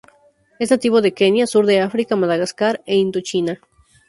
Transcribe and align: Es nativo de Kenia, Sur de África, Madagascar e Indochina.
Es 0.57 0.71
nativo 0.71 0.99
de 0.99 1.13
Kenia, 1.13 1.45
Sur 1.45 1.67
de 1.67 1.79
África, 1.79 2.15
Madagascar 2.15 2.81
e 2.87 2.95
Indochina. 2.97 3.59